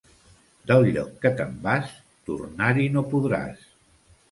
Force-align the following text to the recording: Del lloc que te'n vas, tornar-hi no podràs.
Del 0.71 0.87
lloc 0.95 1.11
que 1.25 1.31
te'n 1.41 1.53
vas, 1.67 1.93
tornar-hi 2.31 2.91
no 2.97 3.07
podràs. 3.15 3.71